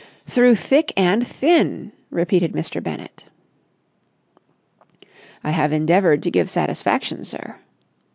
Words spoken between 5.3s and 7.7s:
"I have endeavoured to give satisfaction, sir."